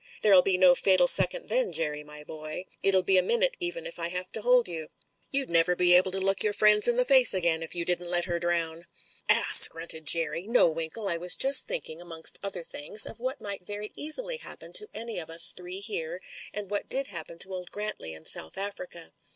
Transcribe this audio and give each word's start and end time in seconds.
There'll 0.23 0.41
be 0.41 0.57
no 0.57 0.73
fatal 0.73 1.07
second 1.07 1.47
then, 1.47 1.71
Jerry, 1.71 2.03
my 2.03 2.23
boy. 2.23 2.65
It'll 2.81 3.03
be 3.03 3.19
a 3.19 3.21
minute 3.21 3.55
even 3.59 3.85
if 3.85 3.99
I 3.99 4.07
have 4.09 4.31
to 4.31 4.41
hold 4.41 4.67
you. 4.67 4.87
You'd 5.29 5.47
never 5.51 5.75
be 5.75 5.93
able 5.93 6.11
to 6.13 6.19
look 6.19 6.39
yotu* 6.39 6.55
friends 6.55 6.87
in 6.87 6.95
the 6.95 7.05
face 7.05 7.35
again 7.35 7.61
if 7.61 7.75
you 7.75 7.85
didn't 7.85 8.09
let 8.09 8.25
her 8.25 8.39
drown." 8.39 8.85
"Ass!" 9.29 9.67
grunted 9.67 10.07
Jerry. 10.07 10.47
"No, 10.47 10.71
Winkle, 10.71 11.07
I 11.07 11.17
was 11.17 11.35
just 11.35 11.67
thinking, 11.67 12.01
amongst 12.01 12.39
other 12.41 12.63
things, 12.63 13.05
of 13.05 13.19
what 13.19 13.41
might 13.41 13.63
very 13.63 13.91
easily 13.95 14.37
happen 14.37 14.73
to 14.73 14.89
any 14.91 15.19
of 15.19 15.29
us 15.29 15.53
three 15.55 15.81
here, 15.81 16.19
and 16.51 16.71
what 16.71 16.89
did 16.89 17.05
happen 17.09 17.37
to 17.37 17.53
old 17.53 17.69
Grantley 17.69 18.15
in 18.15 18.25
South 18.25 18.57
Africa." 18.57 19.11